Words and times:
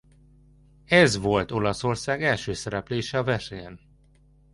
Ez 0.85 1.17
volt 1.17 1.51
Olaszország 1.51 2.23
első 2.23 2.53
szereplése 2.53 3.17
a 3.17 3.23
versenyen. 3.23 3.79